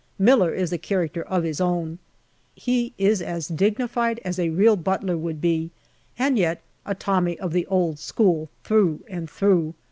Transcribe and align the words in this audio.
Miller 0.17 0.51
is 0.51 0.73
a 0.73 0.79
character 0.79 1.21
of 1.21 1.43
his 1.43 1.61
own. 1.61 1.99
He 2.55 2.91
is 2.97 3.21
as 3.21 3.47
dignified 3.47 4.19
as 4.25 4.39
a 4.39 4.49
real 4.49 4.75
butler 4.75 5.15
would 5.15 5.39
be, 5.39 5.69
and 6.17 6.39
yet 6.39 6.63
a 6.87 6.95
Tommy 6.95 7.37
of 7.39 7.53
the 7.53 7.67
old 7.67 7.99
school, 7.99 8.49
through 8.63 9.01
and 9.07 9.29
through. 9.29 9.75